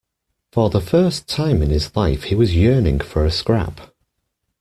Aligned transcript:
For 0.51 0.71
the 0.71 0.81
first 0.81 1.27
time 1.27 1.61
in 1.61 1.69
his 1.69 1.95
life 1.95 2.23
he 2.23 2.33
was 2.33 2.55
yearning 2.55 3.01
for 3.01 3.23
a 3.23 3.29
scrap. 3.29 3.93